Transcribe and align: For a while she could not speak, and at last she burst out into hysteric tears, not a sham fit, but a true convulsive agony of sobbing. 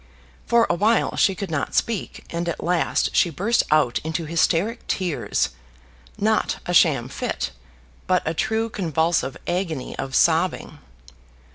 For 0.47 0.65
a 0.67 0.73
while 0.73 1.15
she 1.15 1.35
could 1.35 1.51
not 1.51 1.75
speak, 1.75 2.23
and 2.31 2.49
at 2.49 2.63
last 2.63 3.15
she 3.15 3.29
burst 3.29 3.61
out 3.69 3.99
into 3.99 4.25
hysteric 4.25 4.87
tears, 4.87 5.49
not 6.17 6.57
a 6.65 6.73
sham 6.73 7.07
fit, 7.07 7.51
but 8.07 8.23
a 8.25 8.33
true 8.33 8.67
convulsive 8.71 9.37
agony 9.45 9.95
of 9.99 10.15
sobbing. 10.15 10.79